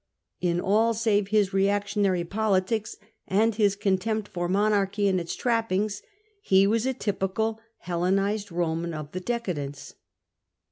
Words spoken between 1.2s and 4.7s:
his reactionary politics and his contempt for